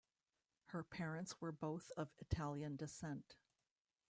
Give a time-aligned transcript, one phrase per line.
[0.69, 3.35] Her parents were both of Italian descent.